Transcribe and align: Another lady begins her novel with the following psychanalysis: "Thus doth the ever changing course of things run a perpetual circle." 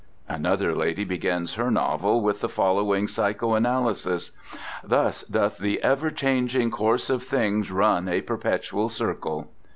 Another 0.27 0.73
lady 0.75 1.03
begins 1.03 1.53
her 1.53 1.69
novel 1.69 2.21
with 2.21 2.39
the 2.41 2.49
following 2.49 3.07
psychanalysis: 3.07 4.31
"Thus 4.83 5.21
doth 5.21 5.59
the 5.59 5.79
ever 5.83 6.09
changing 6.09 6.71
course 6.71 7.11
of 7.11 7.21
things 7.21 7.69
run 7.71 8.09
a 8.09 8.21
perpetual 8.21 8.89
circle." 8.89 9.51